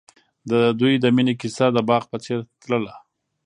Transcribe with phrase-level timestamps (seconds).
[0.49, 2.95] د دوی د مینې کیسه د باغ په څېر تلله.